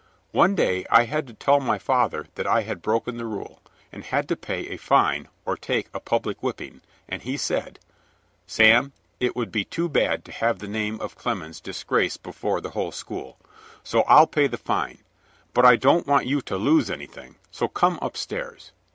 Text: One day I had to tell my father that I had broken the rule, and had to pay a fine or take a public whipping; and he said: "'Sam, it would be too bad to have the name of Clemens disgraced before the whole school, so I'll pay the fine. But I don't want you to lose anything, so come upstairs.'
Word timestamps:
One 0.31 0.55
day 0.55 0.83
I 0.89 1.03
had 1.03 1.27
to 1.27 1.33
tell 1.35 1.59
my 1.59 1.77
father 1.77 2.25
that 2.33 2.47
I 2.47 2.63
had 2.63 2.81
broken 2.81 3.17
the 3.17 3.25
rule, 3.27 3.61
and 3.91 4.03
had 4.03 4.27
to 4.29 4.35
pay 4.35 4.61
a 4.69 4.77
fine 4.77 5.27
or 5.45 5.55
take 5.55 5.89
a 5.93 5.99
public 5.99 6.41
whipping; 6.41 6.81
and 7.07 7.21
he 7.21 7.37
said: 7.37 7.77
"'Sam, 8.47 8.93
it 9.19 9.35
would 9.35 9.51
be 9.51 9.63
too 9.63 9.87
bad 9.87 10.25
to 10.25 10.31
have 10.31 10.57
the 10.57 10.67
name 10.67 10.99
of 11.01 11.13
Clemens 11.13 11.61
disgraced 11.61 12.23
before 12.23 12.61
the 12.61 12.71
whole 12.71 12.91
school, 12.91 13.37
so 13.83 14.01
I'll 14.07 14.25
pay 14.25 14.47
the 14.47 14.57
fine. 14.57 15.03
But 15.53 15.65
I 15.67 15.75
don't 15.75 16.07
want 16.07 16.25
you 16.25 16.41
to 16.41 16.57
lose 16.57 16.89
anything, 16.89 17.35
so 17.51 17.67
come 17.67 17.99
upstairs.' 18.01 18.71